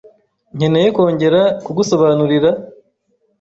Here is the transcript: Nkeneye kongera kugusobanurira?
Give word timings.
Nkeneye 0.55 0.87
kongera 0.97 1.41
kugusobanurira? 1.65 2.49